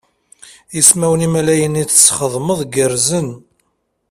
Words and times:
Ismawen 0.79 1.25
Imaliyen 1.27 1.75
tesxedmeḍ 1.89 2.59
gerrzen. 2.73 3.29